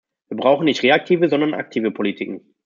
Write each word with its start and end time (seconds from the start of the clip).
Wir 0.29 0.37
brauchen 0.37 0.65
nicht 0.65 0.81
reaktive, 0.81 1.29
sondern 1.29 1.53
aktive 1.53 1.91
Politiken. 1.91 2.55